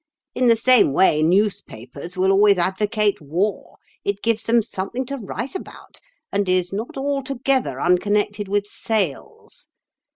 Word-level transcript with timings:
In 0.33 0.47
the 0.47 0.55
same 0.55 0.93
way 0.93 1.21
newspapers 1.21 2.17
will 2.17 2.31
always 2.31 2.57
advocate 2.57 3.21
war; 3.21 3.77
it 4.03 4.23
gives 4.23 4.41
them 4.41 4.63
something 4.63 5.05
to 5.05 5.15
write 5.17 5.53
about, 5.53 5.99
and 6.33 6.49
is 6.49 6.73
not 6.73 6.97
altogether 6.97 7.79
unconnected 7.79 8.47
with 8.47 8.65
sales. 8.65 9.67